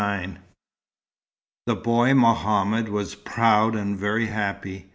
XLIX 0.01 0.37
The 1.67 1.75
boy 1.75 2.15
Mohammed 2.15 2.89
was 2.89 3.13
proud 3.13 3.75
and 3.75 3.95
very 3.95 4.25
happy. 4.25 4.89